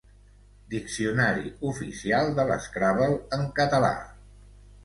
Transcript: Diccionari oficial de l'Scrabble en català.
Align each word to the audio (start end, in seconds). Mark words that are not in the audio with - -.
Diccionari 0.71 1.51
oficial 1.73 2.31
de 2.39 2.47
l'Scrabble 2.53 3.13
en 3.41 3.47
català. 3.61 3.93